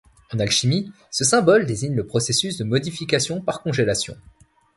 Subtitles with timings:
[0.33, 4.17] En alchimie, ce symbole désigne le processus de modification par congélation.